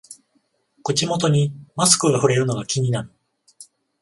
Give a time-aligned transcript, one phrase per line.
[0.81, 3.11] 口元にマスクがふれるのが気になる